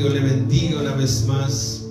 [0.00, 1.82] Dios le bendiga una vez más.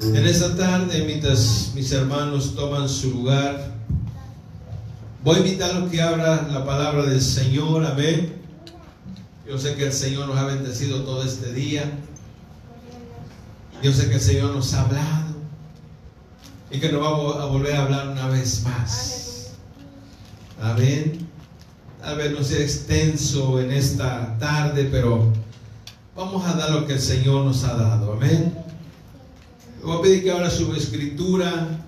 [0.00, 3.74] En esta tarde, mientras mis hermanos toman su lugar,
[5.22, 7.84] voy a invitarlos que abra la palabra del Señor.
[7.84, 8.32] Amén.
[9.46, 11.92] Yo sé que el Señor nos ha bendecido todo este día.
[13.82, 15.34] Yo sé que el Señor nos ha hablado
[16.70, 19.50] y que nos va a volver a hablar una vez más.
[20.58, 21.28] Amén.
[22.00, 25.43] Tal vez no sea extenso en esta tarde, pero
[26.16, 28.12] vamos a dar lo que el Señor nos ha dado.
[28.12, 28.54] Amén.
[29.82, 31.84] Voy a pedir que ahora su escritura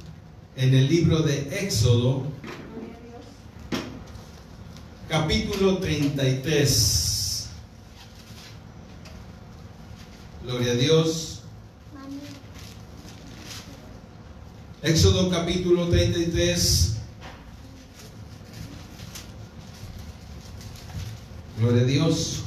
[0.56, 2.24] en el libro de Éxodo,
[5.08, 7.48] capítulo 33.
[10.44, 11.42] Gloria a Dios.
[14.82, 16.96] Éxodo capítulo 33.
[21.58, 22.45] Gloria a Dios.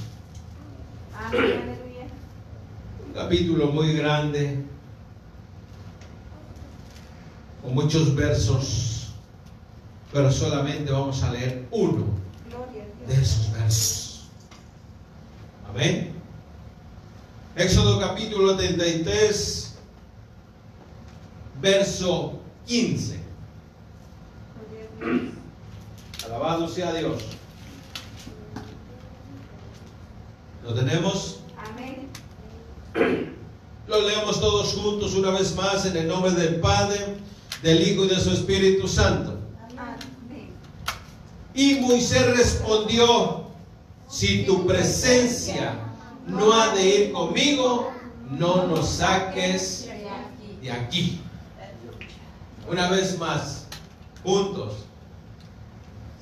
[1.31, 4.63] Un capítulo muy grande,
[7.62, 9.09] con muchos versos,
[10.12, 12.05] pero solamente vamos a leer uno
[13.07, 14.29] de esos versos.
[15.70, 16.13] Amén.
[17.55, 19.76] Éxodo capítulo 33,
[21.61, 23.20] verso 15.
[26.26, 27.38] Alabado sea Dios.
[30.70, 31.39] ¿Lo tenemos?
[31.57, 32.09] Amén.
[33.87, 37.17] Lo leemos todos juntos una vez más en el nombre del Padre,
[37.63, 39.39] del Hijo y de su Espíritu Santo.
[39.71, 40.51] Amén.
[41.55, 43.45] Y Moisés respondió,
[44.07, 45.73] si tu presencia
[46.27, 47.91] no ha de ir conmigo,
[48.29, 49.89] no nos saques
[50.61, 51.20] de aquí.
[52.70, 53.65] Una vez más,
[54.21, 54.73] juntos.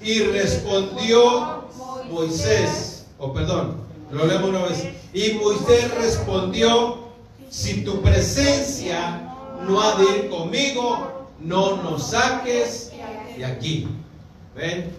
[0.01, 1.67] Y respondió
[2.09, 4.87] Moisés, o perdón, lo leemos una vez.
[5.13, 7.07] Y Moisés respondió,
[7.49, 9.33] si tu presencia
[9.67, 12.91] no ha de ir conmigo, no nos saques
[13.35, 13.87] de aquí.
[14.55, 14.91] Ven,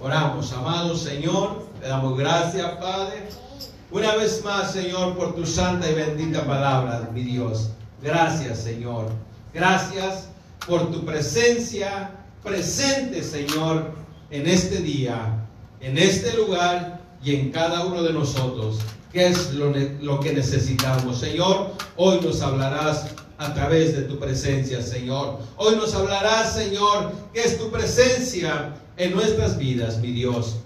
[0.00, 3.28] oramos, amado Señor, le damos gracias, Padre.
[3.90, 7.70] Una vez más, Señor, por tu santa y bendita palabra, mi Dios.
[8.02, 9.10] Gracias, Señor.
[9.54, 10.28] Gracias
[10.66, 12.10] por tu presencia
[12.42, 13.92] presente, Señor,
[14.30, 15.46] en este día,
[15.80, 18.78] en este lugar y en cada uno de nosotros.
[19.12, 21.18] ¿Qué es lo, lo que necesitamos?
[21.18, 25.38] Señor, hoy nos hablarás a través de tu presencia, Señor.
[25.56, 30.56] Hoy nos hablarás, Señor, que es tu presencia en nuestras vidas, mi Dios.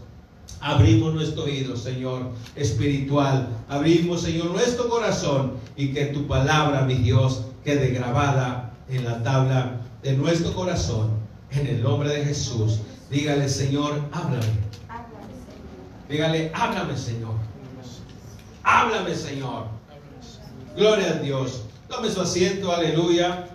[0.61, 3.49] Abrimos nuestro oído, Señor, espiritual.
[3.69, 9.81] Abrimos, Señor, nuestro corazón y que tu palabra, mi Dios, quede grabada en la tabla
[10.03, 11.11] de nuestro corazón.
[11.51, 12.79] En el nombre de Jesús.
[13.11, 14.47] Dígale, Señor, háblame.
[16.13, 17.33] Dígale, háblame, Señor.
[18.63, 19.69] Háblame, Señor.
[20.77, 21.63] Gloria a Dios.
[21.89, 23.49] Tome su asiento, aleluya.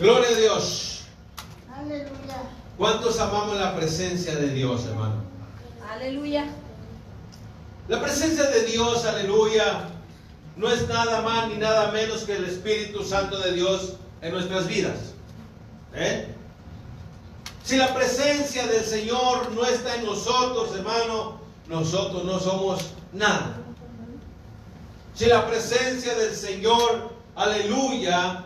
[0.00, 1.04] Gloria a Dios.
[1.72, 2.08] Aleluya.
[2.76, 5.22] ¿Cuántos amamos la presencia de Dios, hermano?
[5.88, 6.46] Aleluya.
[7.86, 9.84] La presencia de Dios, aleluya,
[10.56, 14.66] no es nada más ni nada menos que el Espíritu Santo de Dios en nuestras
[14.66, 15.15] vidas.
[15.96, 16.28] ¿Eh?
[17.64, 22.80] Si la presencia del Señor no está en nosotros, hermano, nosotros no somos
[23.12, 23.56] nada.
[25.14, 28.44] Si la presencia del Señor, aleluya,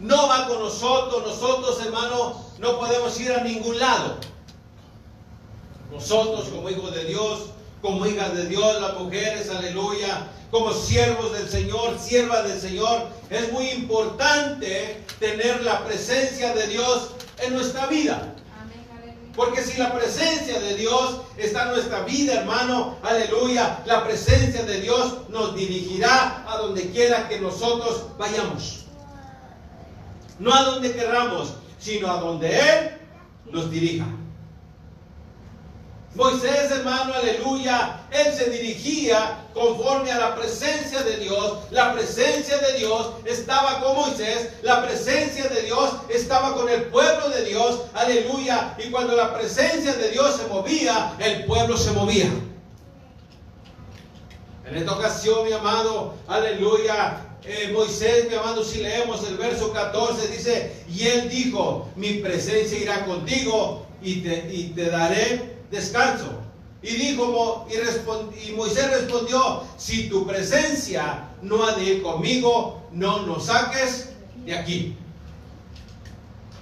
[0.00, 4.16] no va con nosotros, nosotros, hermano, no podemos ir a ningún lado.
[5.92, 7.50] Nosotros como hijos de Dios,
[7.82, 13.52] como hijas de Dios, las mujeres, aleluya, como siervos del Señor, siervas del Señor, es
[13.52, 18.34] muy importante tener la presencia de Dios en nuestra vida.
[19.34, 24.80] Porque si la presencia de Dios está en nuestra vida, hermano, aleluya, la presencia de
[24.80, 28.84] Dios nos dirigirá a donde quiera que nosotros vayamos.
[30.38, 32.90] No a donde querramos, sino a donde Él
[33.50, 34.04] nos dirija.
[36.14, 41.58] Moisés, hermano, aleluya, él se dirigía conforme a la presencia de Dios.
[41.70, 47.30] La presencia de Dios estaba con Moisés, la presencia de Dios estaba con el pueblo
[47.30, 48.76] de Dios, aleluya.
[48.84, 52.30] Y cuando la presencia de Dios se movía, el pueblo se movía.
[54.66, 60.28] En esta ocasión, mi amado, aleluya, eh, Moisés, mi amado, si leemos el verso 14,
[60.28, 66.30] dice, y él dijo, mi presencia irá contigo y te, y te daré descanso.
[66.82, 72.82] Y dijo, y, respon- y Moisés respondió, si tu presencia no ha de ir conmigo,
[72.92, 74.10] no nos saques
[74.44, 74.96] de aquí.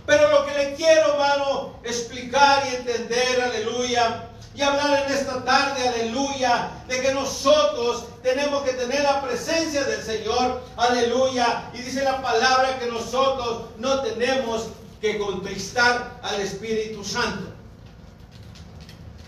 [0.06, 4.26] Pero lo que le quiero, hermano, explicar y entender, aleluya.
[4.54, 10.02] Y hablar en esta tarde, aleluya, de que nosotros tenemos que tener la presencia del
[10.02, 11.70] Señor, aleluya.
[11.72, 14.66] Y dice la palabra que nosotros no tenemos
[15.00, 17.49] que contristar al Espíritu Santo.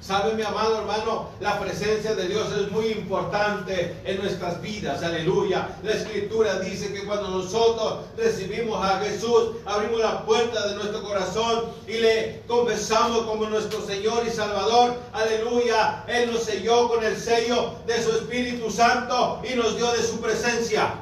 [0.02, 5.69] Sabe mi amado hermano, la presencia de Dios es muy importante en nuestras vidas, aleluya.
[5.84, 11.66] La escritura dice que cuando nosotros recibimos a Jesús, abrimos la puerta de nuestro corazón
[11.87, 16.02] y le confesamos como nuestro Señor y Salvador, aleluya.
[16.08, 20.20] Él nos selló con el sello de su Espíritu Santo y nos dio de su
[20.20, 20.94] presencia.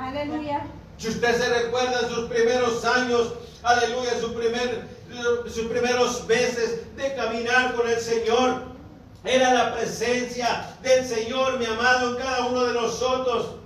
[0.00, 0.66] Aleluya.
[0.96, 4.97] Si usted se recuerda en sus primeros años, aleluya, su primer
[5.46, 8.62] sus primeros meses de caminar con el Señor.
[9.24, 13.57] Era la presencia del Señor, mi amado, en cada uno de nosotros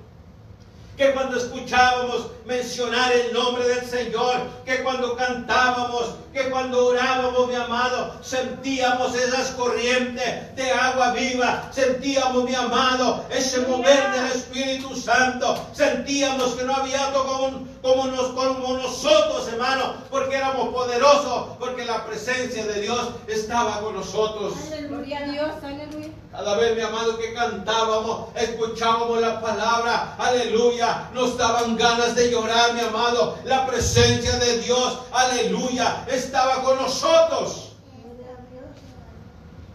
[1.02, 7.56] que cuando escuchábamos mencionar el nombre del Señor, que cuando cantábamos, que cuando orábamos, mi
[7.56, 15.66] amado, sentíamos esas corrientes de agua viva, sentíamos, mi amado, ese mover del Espíritu Santo,
[15.72, 21.84] sentíamos que no había algo como, como, nos, como nosotros, hermano, porque éramos poderosos, porque
[21.84, 24.54] la presencia de Dios estaba con nosotros.
[24.88, 26.01] Gloria a Dios, aleluya.
[26.32, 32.72] Cada vez, mi amado, que cantábamos, escuchábamos la palabra, aleluya, nos daban ganas de llorar,
[32.72, 33.38] mi amado.
[33.44, 37.72] La presencia de Dios, aleluya, estaba con nosotros.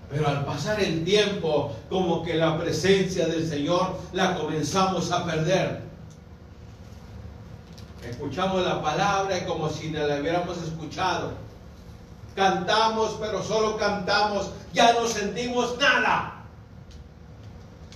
[0.10, 5.84] Pero al pasar el tiempo, como que la presencia del Señor la comenzamos a perder.
[8.04, 11.34] Escuchamos la palabra como si no la hubiéramos escuchado.
[12.36, 16.37] Cantamos, pero solo cantamos, ya no sentimos nada.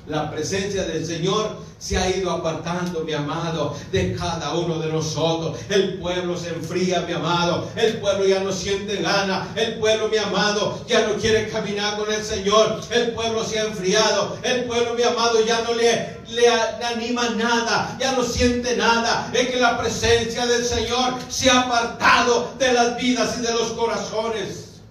[0.08, 5.58] La presencia del Señor se ha ido apartando, mi amado, de cada uno de nosotros.
[5.70, 7.70] El pueblo se enfría, mi amado.
[7.76, 9.48] El pueblo ya no siente gana.
[9.56, 12.82] El pueblo, mi amado, ya no quiere caminar con el Señor.
[12.90, 14.38] El pueblo se ha enfriado.
[14.44, 17.96] El pueblo, mi amado, ya no le, le, anima nada.
[18.00, 19.32] Ya no siente nada.
[19.34, 23.72] Es que la presencia del Señor se ha apartado de las vidas y de los
[23.72, 24.82] corazones.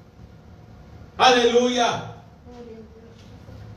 [1.19, 2.11] Aleluya.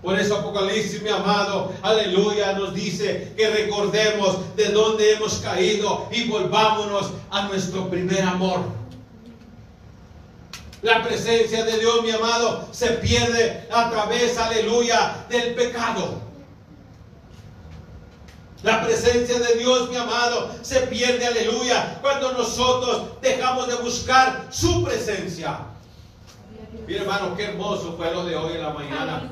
[0.03, 6.27] Por eso Apocalipsis, mi amado, aleluya, nos dice que recordemos de dónde hemos caído y
[6.27, 8.59] volvámonos a nuestro primer amor.
[10.81, 16.21] La presencia de Dios, mi amado, se pierde a través, aleluya, del pecado.
[18.61, 24.83] La presencia de Dios, mi amado, se pierde, aleluya, cuando nosotros dejamos de buscar su
[24.83, 25.59] presencia.
[26.85, 29.31] Mira, hermano, qué hermoso fue lo de hoy en la mañana.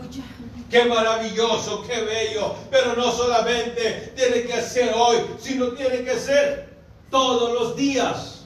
[0.72, 2.56] Qué maravilloso, qué bello.
[2.72, 6.70] Pero no solamente tiene que ser hoy, sino tiene que ser
[7.10, 8.41] todos los días.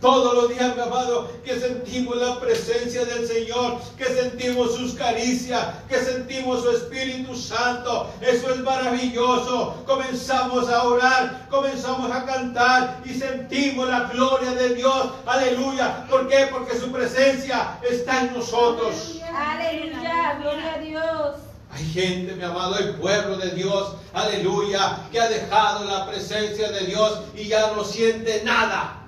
[0.00, 5.74] Todos los días, mi amado, que sentimos la presencia del Señor, que sentimos sus caricias,
[5.90, 8.08] que sentimos su Espíritu Santo.
[8.22, 9.82] Eso es maravilloso.
[9.86, 15.10] Comenzamos a orar, comenzamos a cantar y sentimos la gloria de Dios.
[15.26, 16.06] Aleluya.
[16.08, 16.48] ¿Por qué?
[16.50, 19.20] Porque su presencia está en nosotros.
[19.34, 21.36] Aleluya, gloria a Dios.
[21.72, 26.86] Hay gente, mi amado, el pueblo de Dios, aleluya, que ha dejado la presencia de
[26.86, 28.99] Dios y ya no siente nada.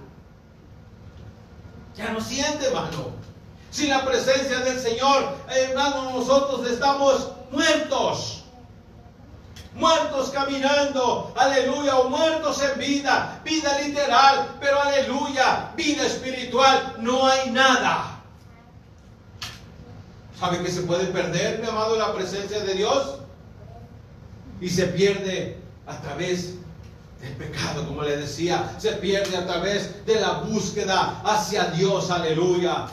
[1.97, 3.11] Ya no siente, hermano.
[3.71, 8.45] Sin la presencia del Señor, hermano, nosotros estamos muertos.
[9.75, 17.51] Muertos caminando, aleluya, o muertos en vida, vida literal, pero aleluya, vida espiritual, no hay
[17.51, 18.21] nada.
[20.39, 23.21] ¿Sabe que se puede perder, mi amado, la presencia de Dios?
[24.61, 26.57] Y se pierde a través
[27.23, 32.89] del pecado, como le decía, se pierde a través de la búsqueda hacia Dios, aleluya.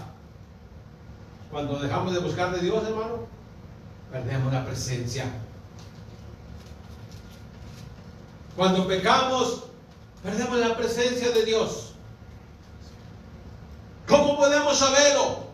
[1.52, 3.28] Cuando dejamos de buscar de Dios, hermano,
[4.12, 5.26] perdemos la presencia.
[8.56, 9.64] Cuando pecamos,
[10.22, 11.94] perdemos la presencia de Dios.
[14.08, 15.49] ¿Cómo podemos saberlo?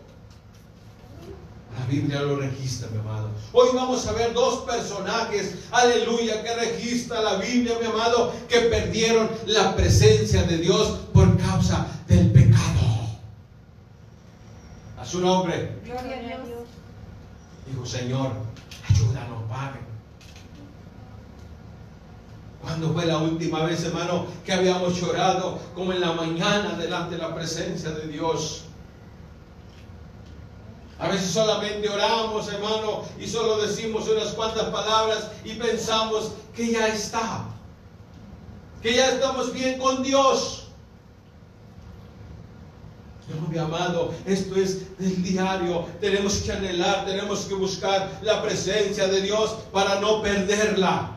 [1.78, 3.30] La Biblia lo registra, mi amado.
[3.52, 9.28] Hoy vamos a ver dos personajes, aleluya, que registra la Biblia, mi amado, que perdieron
[9.46, 12.56] la presencia de Dios por causa del pecado.
[14.98, 16.66] A su nombre, Gloria a Dios.
[17.66, 18.32] dijo, Señor,
[18.88, 19.80] ayúdanos, Padre.
[22.62, 27.22] ¿Cuándo fue la última vez, hermano, que habíamos llorado como en la mañana delante de
[27.22, 28.64] la presencia de Dios?
[30.98, 36.88] A veces solamente oramos, hermano, y solo decimos unas cuantas palabras y pensamos que ya
[36.88, 37.44] está,
[38.82, 40.62] que ya estamos bien con Dios.
[43.28, 45.84] No, mi amado, esto es del diario.
[46.00, 51.15] Tenemos que anhelar, tenemos que buscar la presencia de Dios para no perderla.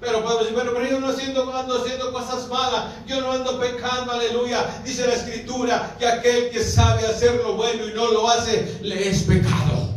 [0.00, 3.58] Pero podemos decir, bueno, pero yo no haciendo, ando haciendo cosas malas, yo no ando
[3.58, 4.64] pecando, aleluya.
[4.84, 9.08] Dice la escritura que aquel que sabe hacer lo bueno y no lo hace, le
[9.08, 9.94] es pecado.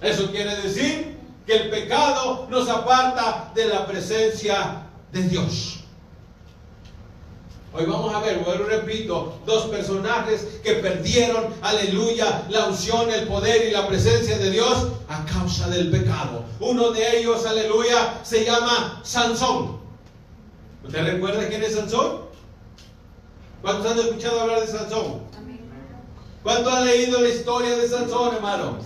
[0.00, 4.82] Eso quiere decir que el pecado nos aparta de la presencia
[5.12, 5.84] de Dios.
[7.70, 13.68] Hoy vamos a ver, vuelvo repito, dos personajes que perdieron, aleluya, la unción, el poder
[13.68, 16.44] y la presencia de Dios a causa del pecado.
[16.60, 19.78] Uno de ellos, aleluya, se llama Sansón.
[20.82, 22.22] ¿Usted recuerda quién es Sansón?
[23.60, 25.20] ¿Cuántos han escuchado hablar de Sansón?
[26.42, 28.78] ¿Cuántos han leído la historia de Sansón, hermano?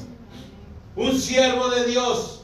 [0.97, 2.42] Un siervo de Dios.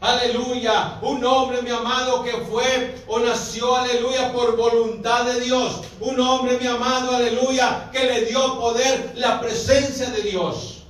[0.00, 0.98] Aleluya.
[1.00, 5.82] Un hombre, mi amado, que fue o nació, aleluya, por voluntad de Dios.
[6.00, 10.84] Un hombre, mi amado, aleluya, que le dio poder la presencia de Dios.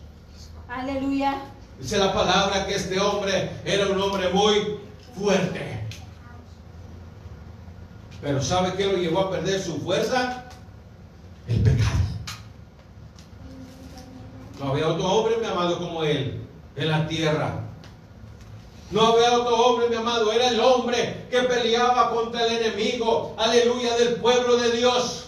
[0.69, 1.43] Aleluya.
[1.79, 4.79] Dice la palabra que este hombre era un hombre muy
[5.17, 5.87] fuerte.
[8.21, 10.45] Pero ¿sabe qué lo llevó a perder su fuerza?
[11.47, 11.91] El pecado.
[14.59, 16.43] No había otro hombre, mi amado, como él
[16.75, 17.66] en la tierra.
[18.91, 23.97] No había otro hombre, mi amado, era el hombre que peleaba contra el enemigo, aleluya,
[23.97, 25.26] del pueblo de Dios.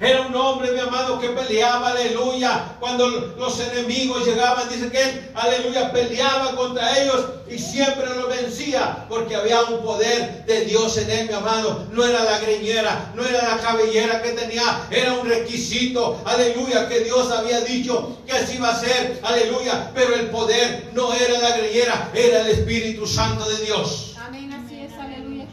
[0.00, 2.76] Era un hombre, mi amado, que peleaba, aleluya.
[2.80, 9.06] Cuando los enemigos llegaban, dice que él, aleluya, peleaba contra ellos y siempre lo vencía,
[9.08, 11.86] porque había un poder de Dios en él, mi amado.
[11.92, 17.00] No era la greñera, no era la cabellera que tenía, era un requisito, aleluya, que
[17.00, 19.92] Dios había dicho que así iba a ser, aleluya.
[19.94, 24.16] Pero el poder no era la greñera, era el Espíritu Santo de Dios.
[24.18, 25.46] Amén, así es, aleluya.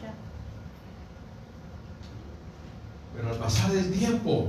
[3.20, 4.48] Pero al pasar del tiempo,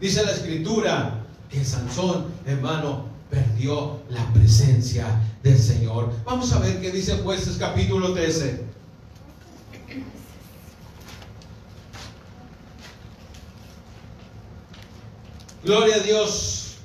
[0.00, 5.06] dice la escritura que Sansón, hermano, perdió la presencia
[5.44, 6.12] del Señor.
[6.24, 8.64] Vamos a ver qué dice jueces capítulo 13.
[15.62, 16.78] Gloria a Dios.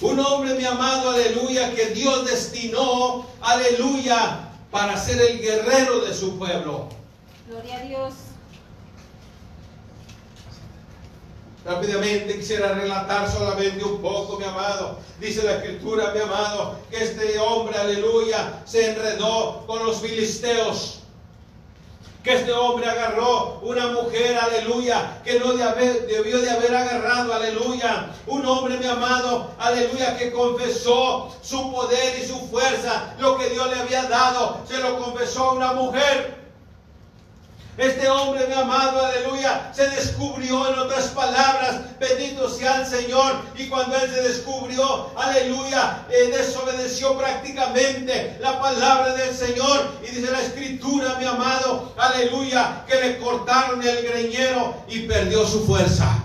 [0.00, 6.36] Un hombre, mi amado, aleluya, que Dios destinó, aleluya, para ser el guerrero de su
[6.36, 6.88] pueblo.
[7.48, 8.14] Gloria a Dios.
[11.64, 14.98] Rápidamente quisiera relatar solamente un poco, mi amado.
[15.18, 21.00] Dice la escritura, mi amado, que este hombre, aleluya, se enredó con los filisteos.
[22.22, 28.10] Que este hombre agarró una mujer, aleluya, que no debió de haber agarrado, aleluya.
[28.26, 33.70] Un hombre, mi amado, aleluya, que confesó su poder y su fuerza, lo que Dios
[33.70, 36.43] le había dado, se lo confesó a una mujer.
[37.76, 43.34] Este hombre, mi amado, aleluya, se descubrió en otras palabras, bendito sea el Señor.
[43.56, 49.90] Y cuando él se descubrió, aleluya, eh, desobedeció prácticamente la palabra del Señor.
[50.04, 55.66] Y dice la escritura, mi amado, aleluya, que le cortaron el greñero y perdió su
[55.66, 56.22] fuerza.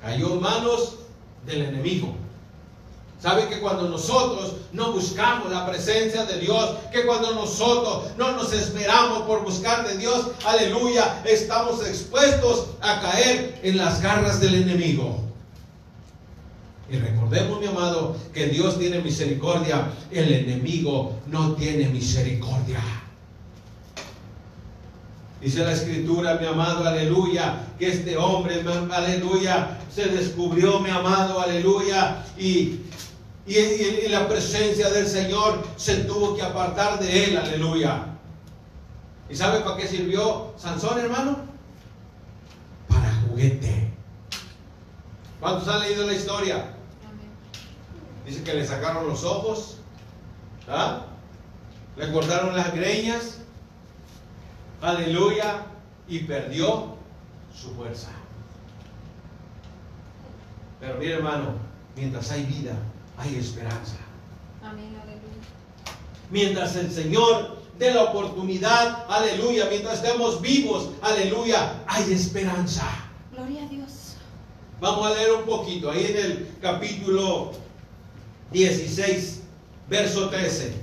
[0.00, 0.94] Cayó en manos
[1.44, 2.21] del enemigo.
[3.22, 8.52] ¿Sabe que cuando nosotros no buscamos la presencia de Dios, que cuando nosotros no nos
[8.52, 15.20] esperamos por buscar de Dios, aleluya, estamos expuestos a caer en las garras del enemigo?
[16.90, 22.80] Y recordemos, mi amado, que Dios tiene misericordia, el enemigo no tiene misericordia.
[25.40, 32.24] Dice la escritura, mi amado, aleluya, que este hombre, aleluya, se descubrió, mi amado, aleluya,
[32.38, 32.80] y,
[33.46, 38.06] y, y- y la presencia del Señor se tuvo que apartar de él, aleluya.
[39.28, 41.38] ¿Y sabe para qué sirvió Sansón, hermano?
[42.88, 43.90] Para juguete.
[45.40, 46.74] ¿Cuántos han leído la historia?
[48.26, 49.78] Dice que le sacaron los ojos,
[50.68, 51.06] ¿ah?
[51.96, 53.38] le cortaron las greñas,
[54.80, 55.66] aleluya,
[56.06, 56.94] y perdió
[57.52, 58.10] su fuerza.
[60.78, 61.54] Pero mire hermano,
[61.96, 62.74] mientras hay vida,
[63.22, 63.96] hay esperanza.
[64.62, 65.22] Amén, aleluya.
[66.30, 72.84] Mientras el Señor dé la oportunidad, aleluya, mientras estemos vivos, aleluya, hay esperanza.
[73.32, 74.16] Gloria a Dios.
[74.80, 77.52] Vamos a leer un poquito, ahí en el capítulo
[78.50, 79.40] 16,
[79.88, 80.74] verso 13.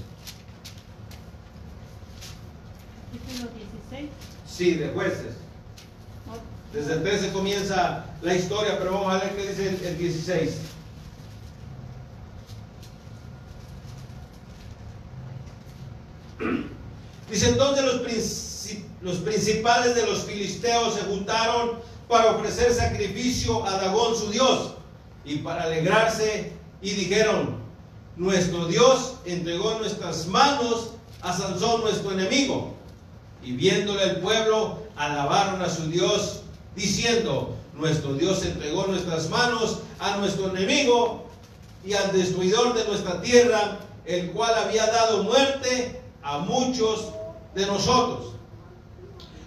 [3.12, 3.50] Capítulo
[3.90, 4.10] 16.
[4.48, 5.36] Sí, de jueces.
[6.72, 10.69] Desde el 13 comienza la historia, pero vamos a ver qué dice el, el 16.
[17.30, 23.72] Dice entonces los princip- los principales de los filisteos se juntaron para ofrecer sacrificio a
[23.78, 24.72] Dagón su Dios
[25.24, 27.58] y para alegrarse y dijeron,
[28.16, 32.74] nuestro Dios entregó en nuestras manos a Sansón nuestro enemigo.
[33.44, 36.42] Y viéndole el pueblo, alabaron a su Dios,
[36.76, 41.26] diciendo, nuestro Dios entregó en nuestras manos a nuestro enemigo
[41.86, 47.10] y al destruidor de nuestra tierra, el cual había dado muerte a muchos
[47.56, 48.34] de nosotros.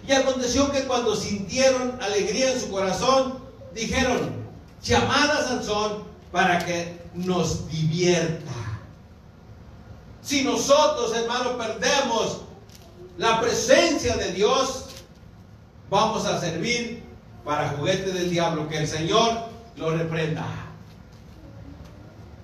[0.07, 3.39] Y aconteció que cuando sintieron alegría en su corazón,
[3.73, 4.33] dijeron,
[4.81, 8.51] llamad a Sansón para que nos divierta.
[10.21, 12.41] Si nosotros, hermanos, perdemos
[13.17, 14.85] la presencia de Dios,
[15.89, 17.03] vamos a servir
[17.45, 18.67] para juguete del diablo.
[18.67, 20.45] Que el Señor lo reprenda.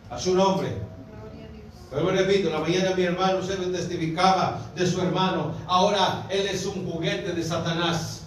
[0.10, 0.89] A su nombre.
[1.92, 5.56] Pero repito, la mañana mi hermano se testificaba de su hermano.
[5.68, 8.22] Ahora él es un juguete de Satanás.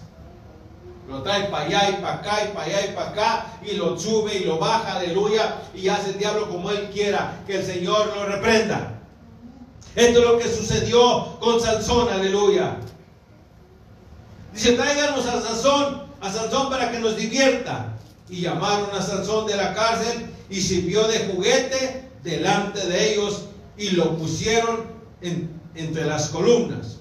[1.07, 3.97] Lo trae para allá y para acá y para allá y para acá y lo
[3.97, 7.41] sube y lo baja, aleluya, y hace el diablo como él quiera.
[7.47, 8.99] Que el Señor lo reprenda.
[9.95, 12.77] Esto es lo que sucedió con Sansón, aleluya.
[14.53, 17.93] Dice, tráiganos a Sansón, a Sansón para que nos divierta.
[18.29, 23.91] Y llamaron a Sansón de la cárcel y sirvió de juguete delante de ellos y
[23.91, 24.85] lo pusieron
[25.21, 26.97] en- entre las columnas.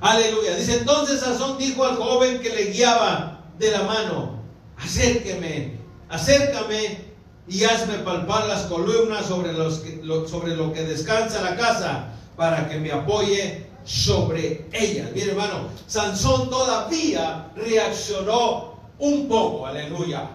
[0.00, 0.56] Aleluya.
[0.56, 4.40] Dice entonces Sansón dijo al joven que le guiaba de la mano,
[4.76, 5.78] acérqueme,
[6.08, 7.06] acércame
[7.48, 12.12] y hazme palpar las columnas sobre, los que- lo, sobre lo que descansa la casa
[12.36, 15.10] para que me apoye sobre ellas.
[15.14, 20.28] Mire hermano, Sansón todavía reaccionó un poco, aleluya.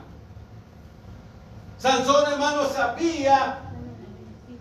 [1.77, 3.70] Sansón hermano sabía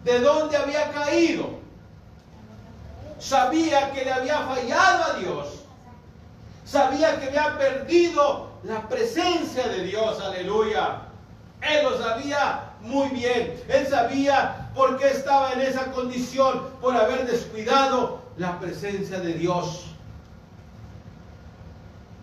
[0.05, 1.61] de dónde había caído
[3.21, 5.63] sabía que le había fallado a Dios,
[6.65, 11.03] sabía que había perdido la presencia de Dios, aleluya.
[11.61, 17.27] Él lo sabía muy bien, él sabía por qué estaba en esa condición, por haber
[17.27, 19.85] descuidado la presencia de Dios.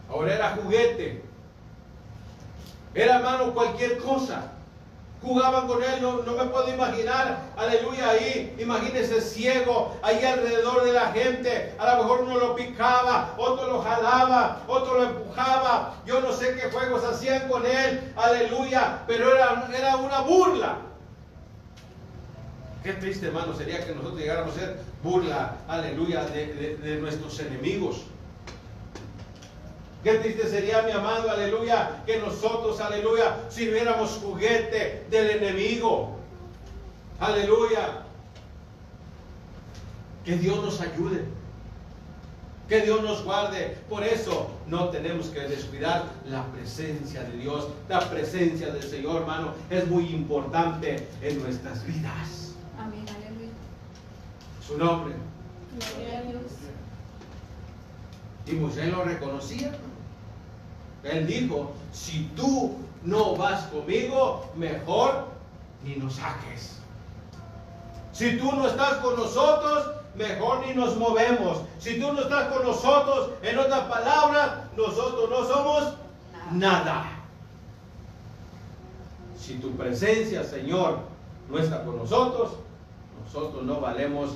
[0.10, 1.24] Ahora era juguete,
[2.96, 4.52] era hermano cualquier cosa
[5.22, 10.94] jugaban con él, no, no me puedo imaginar, aleluya, ahí, imagínese ciego, ahí alrededor de
[10.94, 16.22] la gente, a lo mejor uno lo picaba, otro lo jalaba, otro lo empujaba, yo
[16.22, 20.78] no sé qué juegos hacían con él, aleluya, pero era, era una burla.
[22.84, 27.38] Qué triste, hermano, sería que nosotros llegáramos a ser burla, aleluya, de, de- de nuestros
[27.40, 28.04] enemigos.
[30.08, 36.16] Qué triste sería, mi amado, aleluya, que nosotros, aleluya, sirviéramos juguete del enemigo.
[37.20, 38.04] Aleluya.
[40.24, 41.26] Que Dios nos ayude.
[42.70, 43.76] Que Dios nos guarde.
[43.90, 47.68] Por eso no tenemos que descuidar la presencia de Dios.
[47.90, 52.54] La presencia del Señor, hermano, es muy importante en nuestras vidas.
[52.80, 53.52] Amén, aleluya.
[54.66, 55.16] Su nombre.
[55.98, 56.44] Gloria a Dios.
[58.46, 59.78] Y Moisés lo reconocía.
[61.04, 65.28] Él dijo, si tú no vas conmigo, mejor
[65.84, 66.78] ni nos saques.
[68.12, 71.60] Si tú no estás con nosotros, mejor ni nos movemos.
[71.80, 75.94] Si tú no estás con nosotros, en otras palabras, nosotros no somos
[76.52, 77.06] nada.
[79.40, 81.00] Si tu presencia, Señor,
[81.50, 82.54] no está con nosotros,
[83.24, 84.32] nosotros no valemos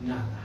[0.00, 0.44] nada.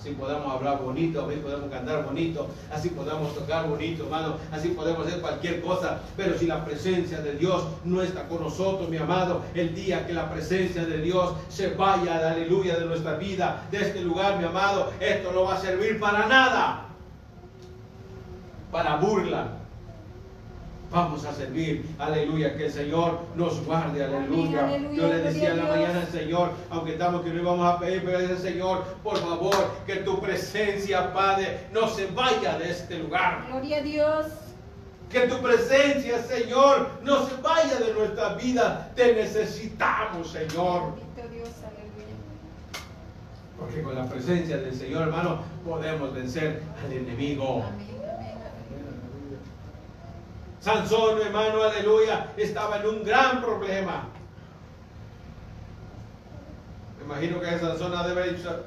[0.00, 5.06] Así podemos hablar bonito, así podemos cantar bonito, así podemos tocar bonito, hermano, así podemos
[5.06, 6.00] hacer cualquier cosa.
[6.16, 10.14] Pero si la presencia de Dios no está con nosotros, mi amado, el día que
[10.14, 14.90] la presencia de Dios se vaya, aleluya, de nuestra vida, de este lugar, mi amado,
[15.00, 16.86] esto no va a servir para nada.
[18.72, 19.59] Para burla.
[20.90, 24.64] Vamos a servir, aleluya, que el Señor nos guarde, aleluya.
[24.64, 27.64] Amén, aleluya, Yo le decía en la mañana al Señor, aunque estamos que no íbamos
[27.64, 29.54] a pedir, pero dice Señor, por favor,
[29.86, 33.46] que tu presencia, Padre, no se vaya de este lugar.
[33.48, 34.26] Gloria a Dios.
[35.10, 38.90] Que tu presencia, Señor, no se vaya de nuestra vida.
[38.96, 40.94] Te necesitamos, Señor.
[43.56, 47.62] Porque con la presencia del Señor, hermano, podemos vencer al enemigo.
[47.62, 47.89] Amén.
[50.60, 54.08] Sansón, hermano, aleluya, estaba en un gran problema.
[56.98, 58.62] Me imagino que Sansón ha de haber dicho,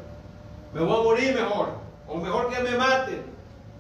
[0.74, 1.70] me voy a morir mejor,
[2.08, 3.24] o mejor que me maten.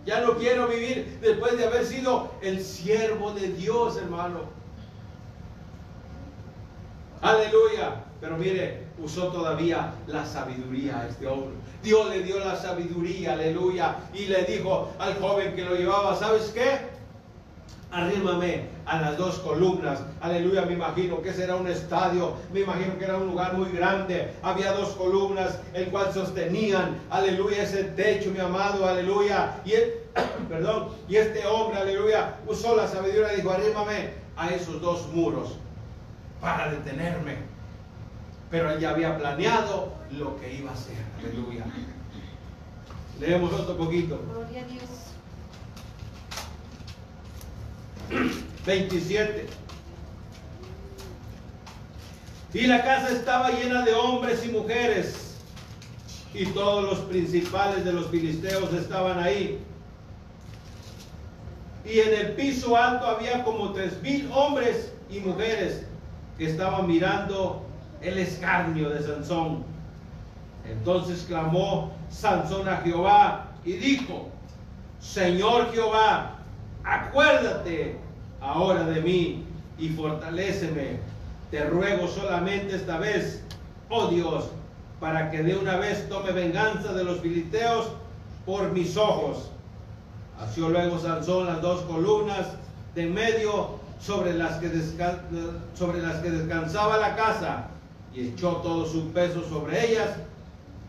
[0.05, 4.41] Ya no quiero vivir después de haber sido el siervo de Dios, hermano.
[7.21, 8.03] Aleluya.
[8.23, 11.55] Pero mire, usó todavía la sabiduría a este hombre.
[11.81, 16.51] Dios le dio la sabiduría, aleluya, y le dijo al joven que lo llevaba, ¿sabes
[16.53, 16.92] qué?
[17.93, 19.99] Arrímame a las dos columnas.
[20.19, 23.69] Aleluya, me imagino que ese era un estadio, me imagino que era un lugar muy
[23.69, 24.33] grande.
[24.41, 29.61] Había dos columnas, el cual sostenían, aleluya, ese techo, mi amado, aleluya.
[29.63, 29.93] Y él,
[30.49, 35.55] perdón, y este hombre, aleluya, usó la sabiduría y dijo, arrímame a esos dos muros
[36.41, 37.37] para detenerme.
[38.49, 41.65] Pero él ya había planeado lo que iba a hacer, aleluya.
[43.19, 44.19] Leemos otro poquito.
[44.33, 45.13] Gloria a Dios.
[48.65, 49.47] 27.
[52.53, 55.35] Y la casa estaba llena de hombres y mujeres,
[56.33, 59.59] y todos los principales de los filisteos estaban ahí.
[61.85, 65.85] Y en el piso alto había como tres mil hombres y mujeres
[66.37, 67.65] que estaban mirando
[68.01, 69.63] el escarnio de Sansón.
[70.69, 74.29] Entonces clamó Sansón a Jehová y dijo,
[74.99, 76.37] Señor Jehová,
[76.83, 78.02] acuérdate
[78.43, 79.43] ahora de mí
[79.79, 80.99] y fortaléceme.
[81.49, 83.43] Te ruego solamente esta vez,
[83.89, 84.49] oh Dios,
[84.99, 87.87] para que de una vez tome venganza de los filisteos
[88.45, 89.49] por mis ojos.
[90.39, 92.47] Hació luego Sansón las dos columnas
[92.95, 94.69] de medio sobre las que
[96.29, 97.67] descansaba la casa
[98.13, 100.09] y echó todo su peso sobre ellas,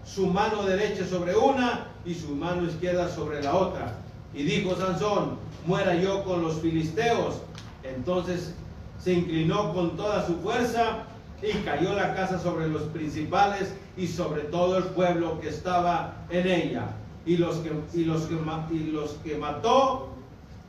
[0.04, 4.03] su mano derecha sobre una y su mano izquierda sobre la otra.
[4.34, 7.36] Y dijo Sansón, muera yo con los filisteos.
[7.82, 8.54] Entonces
[8.98, 11.04] se inclinó con toda su fuerza
[11.42, 16.46] y cayó la casa sobre los principales y sobre todo el pueblo que estaba en
[16.48, 16.86] ella.
[17.26, 18.34] Y los que, y los que,
[18.74, 20.08] y los que mató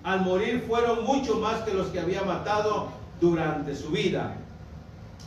[0.03, 2.87] al morir fueron mucho más que los que había matado
[3.19, 4.35] durante su vida.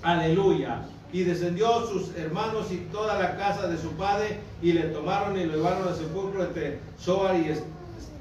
[0.03, 0.83] Aleluya.
[1.13, 5.45] Y descendió sus hermanos y toda la casa de su padre y le tomaron y
[5.45, 7.63] lo llevaron al sepulcro entre Soar y Es-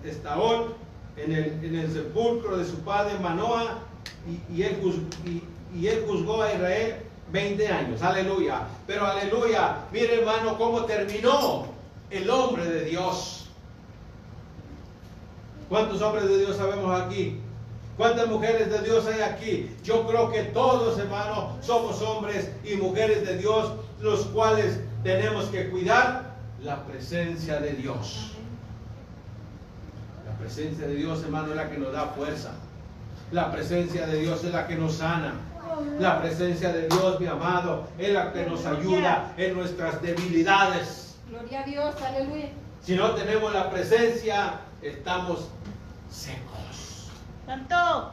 [0.03, 0.73] Estaón
[1.17, 3.79] en el, en el sepulcro de su padre Manoa
[4.49, 4.77] y, él,
[5.75, 6.95] y él juzgó a Israel
[7.31, 8.01] 20 años.
[8.01, 8.67] Aleluya.
[8.86, 9.77] Pero aleluya.
[9.91, 11.65] Mire hermano cómo terminó
[12.10, 13.45] el hombre de Dios.
[15.69, 17.39] ¿Cuántos hombres de Dios sabemos aquí?
[17.97, 19.75] ¿Cuántas mujeres de Dios hay aquí?
[19.83, 25.69] Yo creo que todos, hermanos, somos hombres y mujeres de Dios, los cuales tenemos que
[25.69, 28.37] cuidar la presencia de Dios.
[30.38, 32.52] La presencia de Dios, hermano, es la que nos da fuerza.
[33.32, 35.34] La presencia de Dios es la que nos sana.
[36.00, 41.15] La presencia de Dios, mi amado, es la que nos ayuda en nuestras debilidades.
[41.30, 42.50] Gloria a Dios, aleluya.
[42.84, 45.50] Si no tenemos la presencia, estamos
[46.10, 47.10] secos.
[47.45, 48.12] Santo.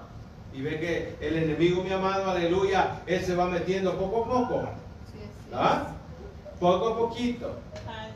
[0.52, 4.68] Y ve que el enemigo, mi amado, aleluya, él se va metiendo poco a poco.
[5.12, 5.50] Sí, sí.
[5.50, 5.88] ¿verdad?
[6.58, 7.54] Poco a poquito.
[7.86, 8.14] Aleluya.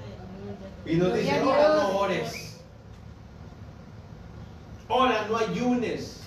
[0.87, 1.83] Y nos dice, Gloria Dios.
[1.83, 2.48] no ores.
[4.89, 6.19] Ora, no ayunes.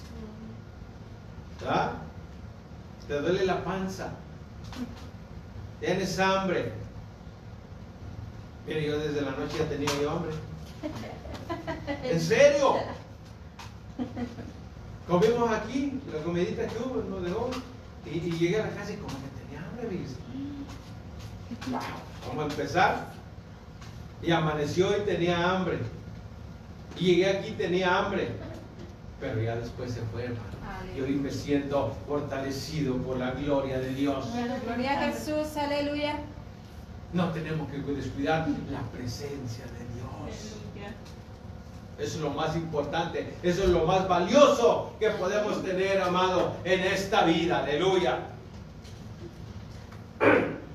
[1.61, 1.91] ¿verdad?
[3.07, 4.11] Te duele la panza.
[5.79, 6.71] Tienes hambre.
[8.67, 10.31] Mire, yo desde la noche ya tenía hambre.
[12.03, 12.75] ¿En serio?
[15.07, 17.49] Comimos aquí, la comidita que hubo, nos dejó.
[18.05, 19.99] Y, y llegué a la casa y como que tenía hambre.
[21.69, 21.79] Wow,
[22.27, 23.07] vamos a empezar.
[24.21, 25.79] Y amaneció y tenía hambre.
[26.97, 28.31] Y llegué aquí y tenía hambre.
[29.21, 30.41] Pero ya después se fue, hermano.
[30.97, 34.25] Y hoy me siento fortalecido por la gloria de Dios.
[34.65, 36.15] Gloria a Jesús, aleluya.
[37.13, 40.57] No tenemos que descuidar la presencia de Dios.
[41.99, 43.31] Eso es lo más importante.
[43.43, 47.59] Eso es lo más valioso que podemos tener, amado, en esta vida.
[47.59, 48.19] Aleluya.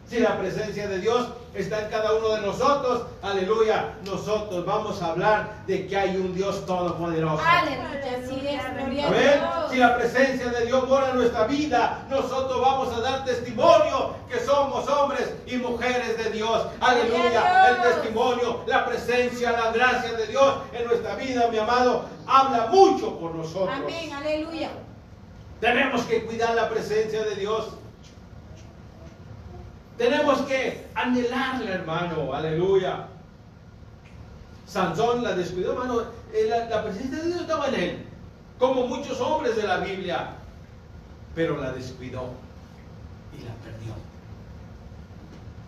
[0.09, 1.31] Si la presencia de Dios
[1.63, 6.35] está en cada uno de nosotros, aleluya, nosotros vamos a hablar de que hay un
[6.35, 7.43] Dios todopoderoso.
[7.45, 9.41] Aleluya, así es, gloria Amén.
[9.71, 14.39] Si la presencia de Dios mora en nuestra vida, nosotros vamos a dar testimonio que
[14.41, 16.67] somos hombres y mujeres de Dios.
[16.81, 17.69] Aleluya.
[17.69, 23.19] El testimonio, la presencia, la gracia de Dios en nuestra vida, mi amado, habla mucho
[23.19, 23.71] por nosotros.
[23.73, 24.71] Amén, aleluya.
[25.61, 27.69] Tenemos que cuidar la presencia de Dios.
[29.99, 32.35] Tenemos que anhelarla, hermano.
[32.35, 33.07] Aleluya.
[34.67, 36.03] Sansón la descuidó, hermano.
[36.33, 38.07] Eh, La, la presencia de Dios estaba en él.
[38.59, 40.31] Como muchos hombres de la Biblia.
[41.35, 42.31] Pero la descuidó
[43.39, 43.93] y la perdió.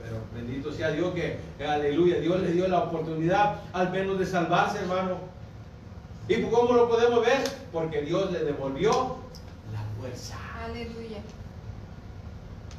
[0.02, 4.26] Pero bendito sea Dios que, que, aleluya, Dios le dio la oportunidad al menos de
[4.26, 5.16] salvarse, hermano.
[6.28, 7.42] ¿Y cómo lo podemos ver?
[7.72, 9.16] Porque Dios le devolvió
[9.72, 11.18] la fuerza Aleluya.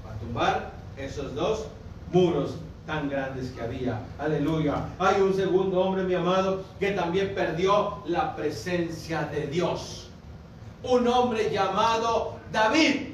[0.03, 1.67] para tumbar esos dos
[2.11, 4.01] muros tan grandes que había.
[4.17, 4.85] Aleluya.
[4.97, 10.09] Hay un segundo hombre, mi amado, que también perdió la presencia de Dios.
[10.83, 13.13] Un hombre llamado David.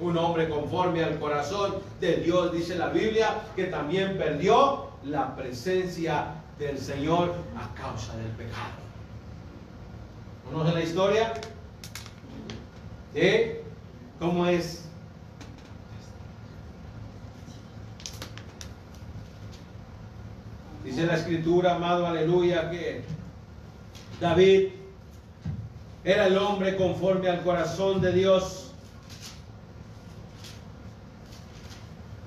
[0.00, 6.34] Un hombre conforme al corazón de Dios, dice la Biblia, que también perdió la presencia
[6.58, 8.82] del Señor a causa del pecado.
[10.50, 11.34] ¿Conoce la historia?
[13.12, 13.64] De
[14.18, 14.88] cómo es
[20.94, 23.02] Dice la escritura, amado, aleluya, que
[24.20, 24.68] David
[26.04, 28.70] era el hombre conforme al corazón de Dios.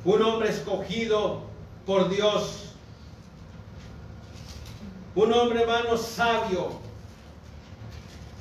[0.04, 1.44] Un hombre escogido
[1.86, 2.74] por Dios.
[5.16, 6.72] Un hombre, hermano, sabio.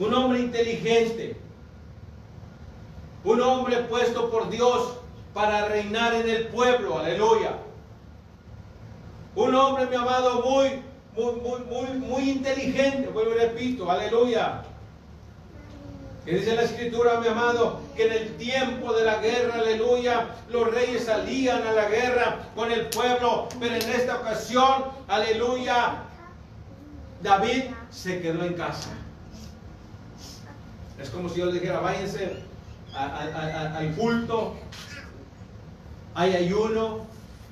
[0.00, 1.36] Un hombre inteligente.
[3.22, 4.94] Un hombre puesto por Dios
[5.32, 6.98] para reinar en el pueblo.
[6.98, 7.58] Aleluya.
[9.36, 10.82] Un hombre, mi amado, muy,
[11.14, 13.08] muy, muy, muy, muy inteligente.
[13.08, 14.62] Vuelvo y repito, aleluya.
[16.24, 20.72] Que dice la escritura, mi amado, que en el tiempo de la guerra, aleluya, los
[20.72, 26.02] reyes salían a la guerra con el pueblo, pero en esta ocasión, aleluya,
[27.22, 28.88] David se quedó en casa.
[30.98, 32.38] Es como si yo le dijera, váyanse
[32.94, 34.54] al culto,
[36.14, 37.00] hay ayuno,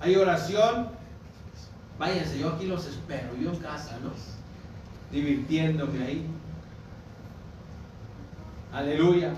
[0.00, 0.93] hay oración,
[1.98, 4.10] Váyanse, yo aquí los espero, yo en casa, ¿no?
[5.12, 6.26] Divirtiéndome ahí.
[8.72, 9.32] Aleluya.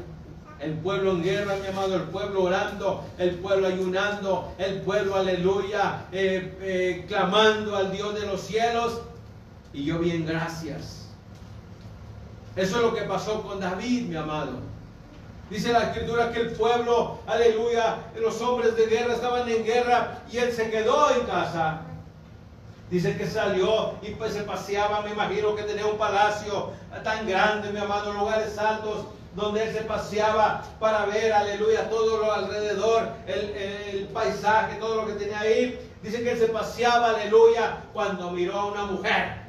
[0.59, 6.07] El pueblo en guerra, mi amado, el pueblo orando, el pueblo ayunando, el pueblo, aleluya,
[6.13, 9.03] eh, eh, clamando al Dios de los cielos.
[9.75, 11.09] Y yo bien, gracias.
[12.57, 14.61] Eso es lo que pasó con David, mi amado.
[15.51, 20.39] Dice la escritura que el pueblo, aleluya, los hombres de guerra estaban en guerra y
[20.39, 21.83] él se quedó en casa.
[22.91, 26.71] Dice que salió y pues se paseaba, me imagino que tenía un palacio
[27.03, 32.33] tan grande, mi amado, lugares altos, donde él se paseaba para ver, aleluya, todo lo
[32.33, 35.79] alrededor, el, paisaje, todo lo que tenía ahí.
[36.03, 39.47] Dice que él se paseaba, aleluya, cuando miró a una mujer.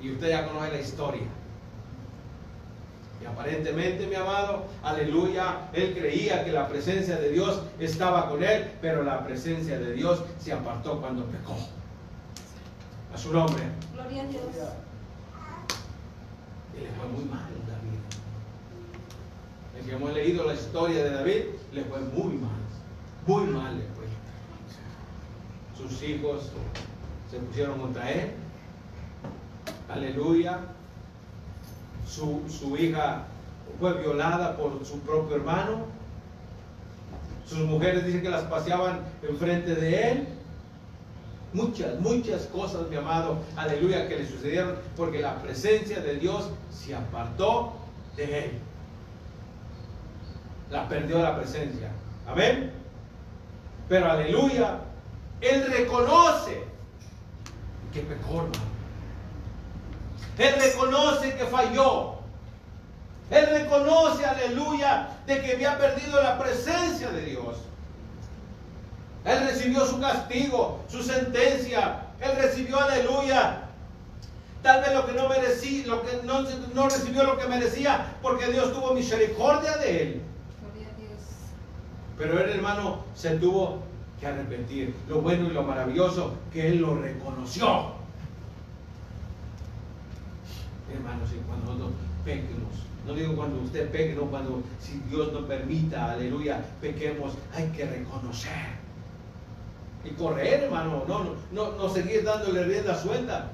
[0.00, 1.35] Y usted ya conoce la historia.
[3.20, 8.70] Y aparentemente, mi amado, aleluya, él creía que la presencia de Dios estaba con él,
[8.80, 11.56] pero la presencia de Dios se apartó cuando pecó.
[13.14, 13.62] A su nombre.
[13.94, 14.42] Gloria a Dios.
[16.76, 17.98] Y le fue muy mal David.
[19.78, 22.50] El que hemos leído la historia de David, le fue muy mal.
[23.26, 24.04] Muy mal le fue.
[25.74, 26.50] Sus hijos
[27.30, 28.32] se pusieron contra él.
[29.88, 30.75] Aleluya
[32.06, 33.24] su, hija
[33.80, 35.86] fue violada por su propio hermano.
[37.46, 40.28] Sus mujeres dicen que las paseaban enfrente de él.
[41.52, 46.94] Muchas, muchas cosas, mi amado, aleluya, que le sucedieron porque la presencia de Dios se
[46.94, 47.72] apartó
[48.16, 48.50] de él.
[50.70, 51.90] La perdió la presencia.
[52.26, 52.72] Amén.
[53.88, 54.80] Pero aleluya,
[55.40, 56.64] él reconoce
[57.92, 58.75] que pecó, hermano.
[60.38, 62.16] Él reconoce que falló.
[63.30, 67.56] Él reconoce, aleluya, de que había perdido la presencia de Dios.
[69.24, 72.02] Él recibió su castigo, su sentencia.
[72.20, 73.62] Él recibió, aleluya,
[74.62, 76.42] tal vez lo que no merecía, lo que no,
[76.74, 80.22] no recibió lo que merecía, porque Dios tuvo misericordia de él.
[82.16, 83.80] Pero él, hermano, se tuvo
[84.20, 84.94] que arrepentir.
[85.08, 87.95] Lo bueno y lo maravilloso, que él lo reconoció
[90.92, 91.92] hermanos, y cuando nosotros
[92.24, 97.66] pequemos, no digo cuando usted peque, no cuando, si Dios nos permita, aleluya, pequemos, hay
[97.68, 98.76] que reconocer.
[100.04, 103.50] Y correr, hermano, no, no, no, no seguir dándole rienda suelta.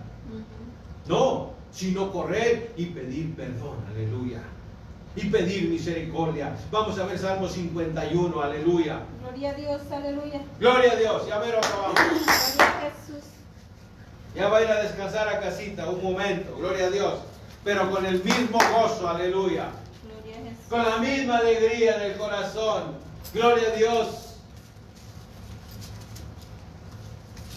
[1.06, 4.42] No, sino correr y pedir perdón, aleluya.
[5.16, 6.56] Y pedir misericordia.
[6.70, 9.00] Vamos a ver Salmo 51, aleluya.
[9.20, 10.42] Gloria a Dios, aleluya.
[10.58, 11.94] Gloria a Dios, ya ver acabamos.
[11.94, 13.24] Gloria a Jesús.
[14.34, 17.14] Ya va a ir a descansar a casita, un momento, gloria a Dios.
[17.64, 19.68] Pero con el mismo gozo, aleluya.
[20.68, 22.96] Con la misma alegría en el corazón.
[23.34, 24.36] Gloria a Dios.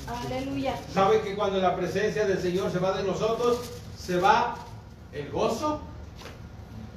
[0.08, 0.76] Aleluya.
[0.94, 3.60] ¿Sabe que cuando la presencia del Señor se va de nosotros,
[3.98, 4.56] se va
[5.14, 5.80] el gozo,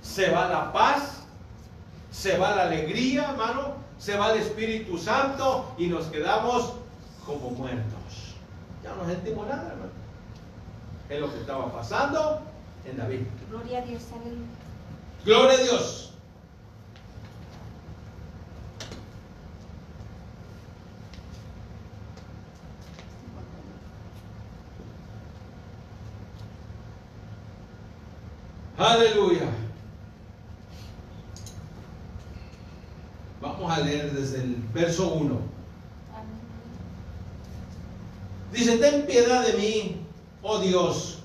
[0.03, 1.23] se va la paz,
[2.11, 6.75] se va la alegría, hermano, se va el Espíritu Santo y nos quedamos
[7.25, 7.98] como muertos?
[8.89, 9.93] Ya no sentimos nada, hermano.
[11.11, 12.41] Es lo que estaba pasando
[12.87, 13.21] en David.
[13.51, 14.47] Gloria a Dios, aleluya.
[15.27, 16.13] Gloria a Dios.
[28.79, 29.51] Aleluya.
[33.43, 35.58] Vamos a leer desde el verso 1.
[38.59, 39.97] Dice, ten piedad de mí,
[40.43, 41.19] oh Dios,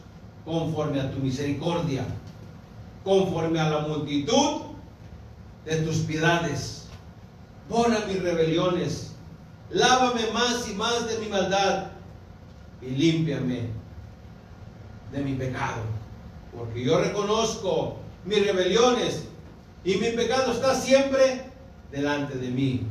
[0.46, 2.06] conforme a tu misericordia,
[3.04, 4.62] conforme a la multitud
[5.65, 6.86] de tus piedades.
[7.67, 9.15] Borra mis rebeliones,
[9.72, 11.88] lávame más y más de mi maldad
[12.84, 13.69] y límpiame
[15.12, 15.82] de mi pecado.
[16.56, 19.24] Porque yo reconozco mis rebeliones
[19.84, 21.50] y mi pecado está siempre
[21.91, 22.82] delante de mí.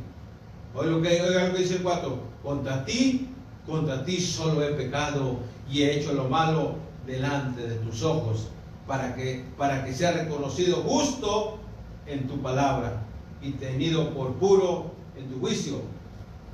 [0.75, 2.33] Lo que, oiga lo que dice el 4.
[2.43, 3.32] Contra ti,
[3.65, 8.47] contra ti solo he pecado y he hecho lo malo delante de tus ojos,
[8.87, 11.59] para que, para que sea reconocido justo
[12.05, 13.03] en tu palabra
[13.41, 15.81] y tenido por puro en tu juicio.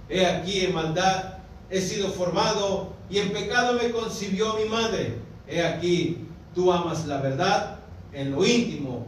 [0.10, 5.18] He aquí en maldad he sido formado y en pecado me concibió mi madre.
[5.48, 7.80] He aquí, tú amas la verdad
[8.14, 9.06] en lo íntimo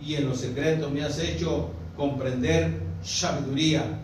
[0.00, 4.00] y en lo secreto me has hecho comprender sabiduría.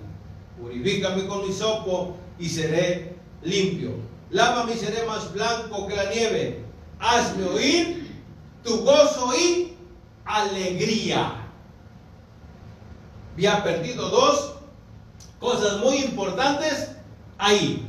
[0.61, 3.93] Purifícame con mi sopo y seré limpio.
[4.31, 6.65] Lávame y seré más blanco que la nieve.
[6.99, 8.21] Hazme oír
[8.63, 9.77] tu gozo y
[10.25, 11.37] alegría.
[13.35, 14.55] Había perdido dos
[15.39, 16.91] cosas muy importantes
[17.39, 17.87] ahí.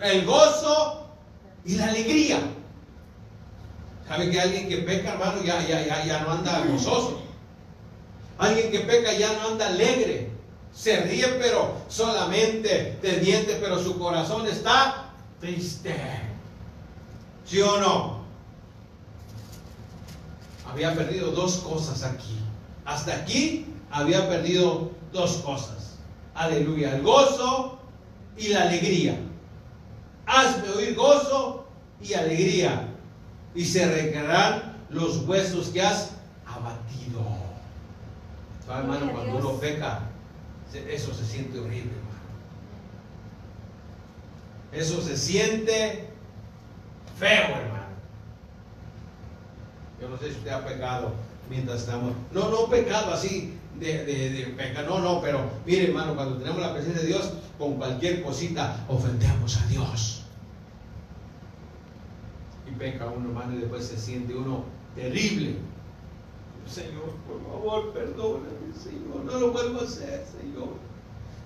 [0.00, 1.06] El gozo
[1.64, 2.40] y la alegría.
[4.08, 7.20] ¿Sabe que alguien que peca, hermano, ya, ya, ya, ya no anda gozoso?
[8.38, 10.25] Alguien que peca ya no anda alegre.
[10.74, 15.96] Se ríe, pero solamente de dientes, pero su corazón está triste.
[17.46, 18.16] ¿Sí o no?
[20.70, 22.38] Había perdido dos cosas aquí.
[22.84, 25.96] Hasta aquí había perdido dos cosas.
[26.34, 26.96] Aleluya.
[26.96, 27.78] El gozo
[28.36, 29.18] y la alegría.
[30.26, 31.66] Hazme oír gozo
[32.00, 32.88] y alegría.
[33.54, 36.10] Y se recargarán los huesos que has
[36.46, 37.22] abatido.
[38.66, 39.12] ¿Sabe, hermano?
[39.12, 40.00] Cuando uno peca,
[40.74, 42.16] eso se siente horrible, hermano.
[44.72, 46.08] Eso se siente
[47.18, 47.86] feo, hermano.
[50.00, 51.12] Yo no sé si usted ha pecado
[51.48, 52.12] mientras estamos.
[52.32, 56.60] No, no pecado así de, de, de pecar, no, no, pero mire, hermano, cuando tenemos
[56.60, 60.22] la presencia de Dios, con cualquier cosita ofendemos a Dios.
[62.68, 65.56] Y peca uno, hermano, y después se siente uno terrible.
[66.68, 70.70] Señor, por favor, perdóname, Señor, no lo vuelvo a hacer, Señor.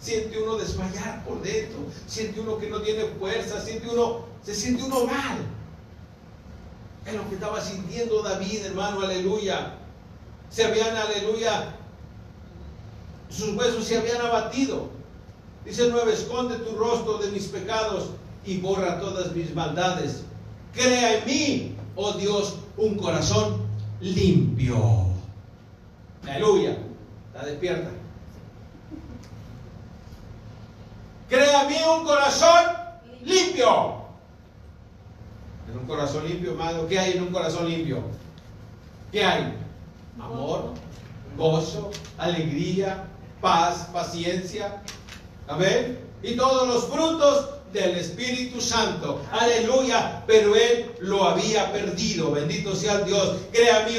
[0.00, 4.82] Siente uno desmayar por dentro, siente uno que no tiene fuerza, siente uno, se siente
[4.82, 5.38] uno mal.
[7.04, 9.74] Es lo que estaba sintiendo David, hermano, aleluya.
[10.48, 11.74] Se habían, aleluya,
[13.28, 14.88] sus huesos se habían abatido.
[15.64, 18.10] Dice el 9, esconde tu rostro de mis pecados
[18.44, 20.22] y borra todas mis maldades.
[20.72, 23.58] Crea en mí, oh Dios, un corazón
[24.00, 25.09] limpio.
[26.30, 26.76] Aleluya.
[27.32, 27.90] Está despierta.
[31.28, 32.64] Crea en mí un corazón
[33.24, 34.00] limpio.
[35.68, 38.02] En un corazón limpio, hermano, ¿qué hay en un corazón limpio?
[39.12, 39.54] ¿Qué hay?
[40.20, 40.74] Amor,
[41.36, 43.04] gozo, alegría,
[43.40, 44.82] paz, paciencia.
[45.48, 45.98] Amén.
[46.22, 49.20] Y todos los frutos del Espíritu Santo.
[49.32, 50.22] Aleluya.
[50.26, 52.32] Pero él lo había perdido.
[52.32, 53.36] Bendito sea Dios.
[53.52, 53.96] Crea mí,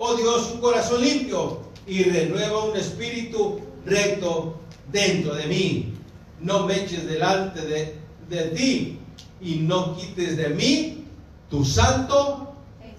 [0.00, 4.58] oh Dios, un corazón limpio y renueva un espíritu recto
[4.90, 5.94] dentro de mí.
[6.40, 7.96] No me eches delante de,
[8.28, 8.98] de ti
[9.42, 11.04] y no quites de mí
[11.50, 12.54] tu santo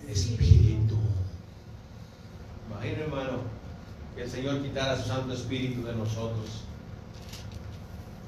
[0.07, 0.95] espíritu.
[2.69, 3.39] Imagina, hermano,
[4.15, 6.63] que el Señor quitara su Santo Espíritu de nosotros.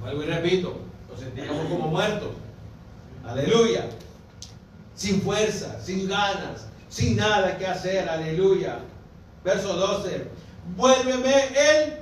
[0.02, 0.78] Vuelvo y repito,
[1.12, 2.30] nos sentíamos como muertos.
[3.24, 3.88] Aleluya.
[4.96, 8.08] Sin fuerza, sin ganas, sin nada que hacer.
[8.08, 8.78] Aleluya.
[9.44, 10.28] Verso 12.
[10.76, 11.94] Vuélveme el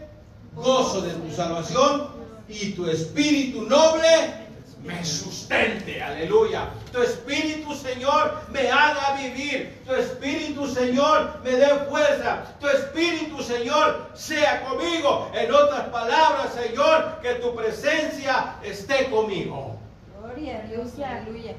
[0.54, 2.10] gozo de tu salvación
[2.50, 4.42] y tu espíritu noble
[4.84, 6.04] me sustente.
[6.04, 6.70] Aleluya.
[6.92, 9.82] Tu espíritu, Señor, me haga vivir.
[9.86, 12.44] Tu espíritu, Señor, me dé fuerza.
[12.60, 15.32] Tu espíritu, Señor, sea conmigo.
[15.34, 19.78] En otras palabras, Señor, que tu presencia esté conmigo.
[20.20, 21.56] Gloria a Dios, aleluya.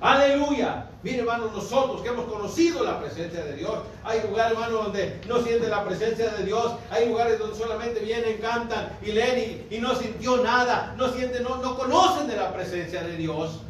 [0.00, 0.89] Aleluya.
[1.02, 3.72] Mire, hermano, nosotros que hemos conocido la presencia de Dios,
[4.04, 8.38] hay lugares, hermano, donde no sienten la presencia de Dios, hay lugares donde solamente vienen,
[8.38, 12.52] cantan y leen y, y no sintió nada, no sienten, no, no conocen de la
[12.52, 13.60] presencia de Dios.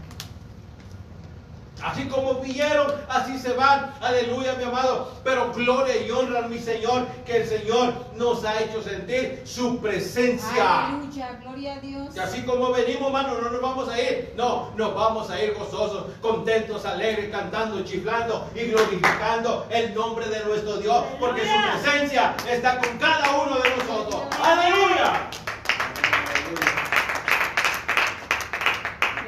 [1.83, 3.93] Así como vinieron, así se van.
[4.01, 5.13] Aleluya, mi amado.
[5.25, 9.79] Pero gloria y honra a mi Señor, que el Señor nos ha hecho sentir su
[9.81, 10.89] presencia.
[10.89, 12.17] Aleluya, gloria a Dios.
[12.17, 14.35] Y así como venimos, hermano, no nos vamos a ir.
[14.37, 20.45] No, nos vamos a ir gozosos, contentos, alegres, cantando, chiflando y glorificando el nombre de
[20.45, 21.05] nuestro Dios.
[21.19, 24.23] Porque su presencia está con cada uno de nosotros.
[24.43, 25.31] Aleluya.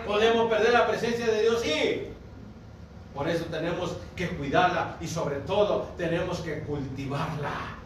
[0.06, 2.11] Podemos perder la presencia de Dios, sí.
[3.14, 7.76] Por eso tenemos que cuidarla y sobre todo tenemos que cultivarla.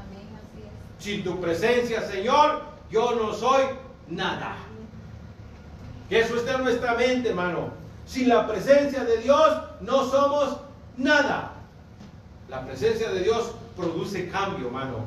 [0.00, 1.04] Amén, así es.
[1.04, 3.64] Sin tu presencia, Señor, yo no soy
[4.08, 4.56] nada.
[6.08, 7.70] Que eso esté en nuestra mente, hermano.
[8.06, 10.58] Sin la presencia de Dios no somos
[10.96, 11.52] nada.
[12.48, 15.06] La presencia de Dios produce cambio, hermano.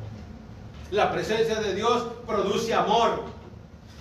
[0.90, 3.24] La presencia de Dios produce amor.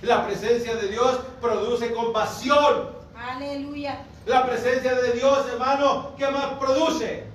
[0.01, 2.89] La presencia de Dios produce compasión.
[3.15, 4.05] Aleluya.
[4.25, 7.25] La presencia de Dios, hermano, ¿qué más produce?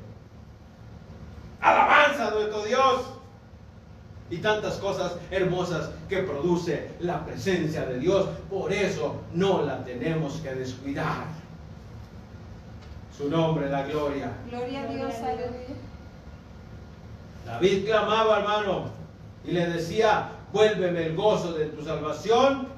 [1.60, 3.02] Alabanza a nuestro Dios.
[4.28, 8.28] Y tantas cosas hermosas que produce la presencia de Dios.
[8.48, 11.24] Por eso no la tenemos que descuidar.
[13.16, 14.32] Su nombre, la gloria.
[14.48, 15.74] Gloria a Dios, aleluya.
[17.44, 18.84] David clamaba, hermano,
[19.44, 22.68] y le decía, vuélveme el gozo de tu salvación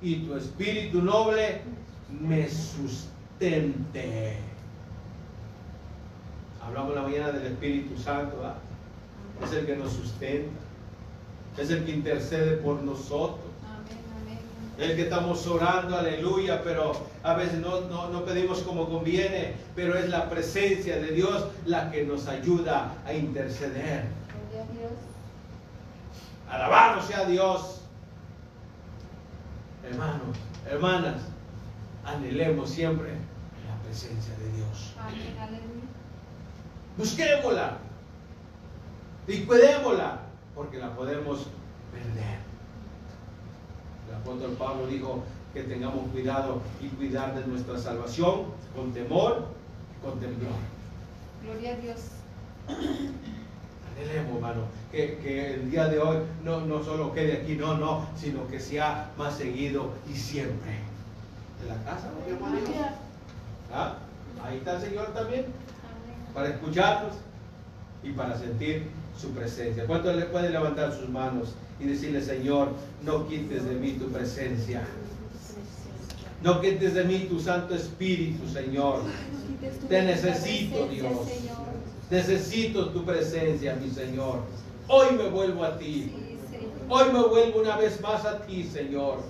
[0.00, 1.60] y tu espíritu noble
[2.08, 2.48] me
[6.64, 8.54] Hablamos la mañana del Espíritu Santo, ¿verdad?
[9.42, 10.60] es el que nos sustenta,
[11.58, 13.40] es el que intercede por nosotros.
[13.64, 14.38] Amén, amén.
[14.78, 16.92] El que estamos orando, aleluya, pero
[17.24, 21.90] a veces no, no, no pedimos como conviene, pero es la presencia de Dios la
[21.90, 24.04] que nos ayuda a interceder.
[26.48, 27.80] Alabado sea Dios.
[29.84, 30.36] Hermanos,
[30.70, 31.22] hermanas,
[32.04, 33.31] anhelemos siempre
[33.92, 34.94] presencia de Dios.
[34.98, 35.84] Amén, aleluya.
[36.96, 37.76] Busquémosla
[39.28, 40.20] y cuidémosla,
[40.54, 41.46] porque la podemos
[41.92, 42.38] perder.
[44.08, 45.22] El apóstol Pablo dijo
[45.52, 49.48] que tengamos cuidado y cuidar de nuestra salvación con temor
[49.94, 50.52] y con temblor.
[51.44, 52.00] Gloria a Dios.
[52.68, 58.06] Anhelemos, hermano, que, que el día de hoy no, no solo quede aquí, no, no,
[58.16, 60.78] sino que sea más seguido y siempre.
[61.60, 63.11] De la casa, ¿no?
[63.72, 63.96] ¿Ah?
[64.44, 65.46] Ahí está el Señor también,
[66.34, 67.14] para escucharnos
[68.02, 69.86] y para sentir su presencia.
[69.86, 72.68] ¿Cuántos le pueden levantar sus manos y decirle, Señor,
[73.02, 74.82] no quites de mí tu presencia?
[76.42, 79.02] No quites de mí tu Santo Espíritu, Señor.
[79.88, 81.28] Te necesito, Dios.
[82.10, 84.40] Necesito tu presencia, mi Señor.
[84.88, 86.12] Hoy me vuelvo a ti.
[86.88, 89.20] Hoy me vuelvo una vez más a ti, Señor.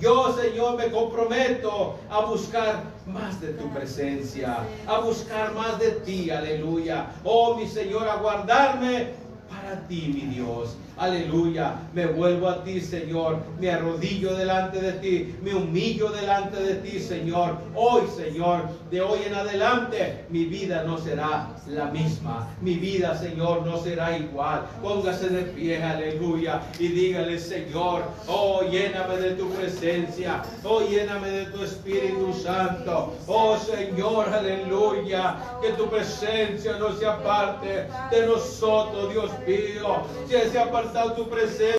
[0.00, 6.30] Yo, Señor, me comprometo a buscar más de tu presencia, a buscar más de ti,
[6.30, 7.14] aleluya.
[7.24, 9.14] Oh, mi Señor, a guardarme
[9.48, 10.76] para ti, mi Dios.
[10.98, 11.74] Aleluya.
[11.92, 13.38] Me vuelvo a ti, Señor.
[13.60, 15.34] Me arrodillo delante de ti.
[15.42, 17.58] Me humillo delante de ti, Señor.
[17.74, 22.48] Hoy, Señor, de hoy en adelante, mi vida no será la misma.
[22.62, 24.66] Mi vida, Señor, no será igual.
[24.80, 26.62] Póngase de pie, aleluya.
[26.78, 30.42] Y dígale, Señor, oh, lléname de tu presencia.
[30.64, 33.14] Oh, lléname de tu Espíritu Santo.
[33.26, 35.36] Oh, Señor, aleluya.
[35.60, 40.02] Que tu presencia no se aparte de nosotros, Dios mío.
[40.28, 41.66] Que se ha apartado tu presencia.